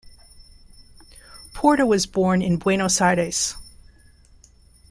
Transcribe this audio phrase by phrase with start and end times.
[1.53, 3.55] Porta was born in Buenos Aires.